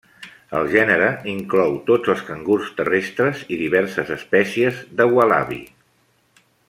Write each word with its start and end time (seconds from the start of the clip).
El 0.59 0.69
gènere 0.75 1.09
inclou 1.33 1.75
tots 1.89 2.11
els 2.13 2.23
cangurs 2.29 2.71
terrestres 2.79 3.45
i 3.57 3.61
diverses 3.61 4.11
espècies 4.17 4.81
de 5.03 5.09
ualabi. 5.19 5.61